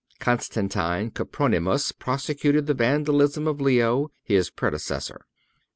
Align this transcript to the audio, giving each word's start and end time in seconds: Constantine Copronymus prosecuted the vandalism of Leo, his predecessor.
Constantine 0.19 1.11
Copronymus 1.11 1.91
prosecuted 1.91 2.65
the 2.65 2.73
vandalism 2.73 3.45
of 3.45 3.61
Leo, 3.61 4.09
his 4.23 4.49
predecessor. 4.49 5.21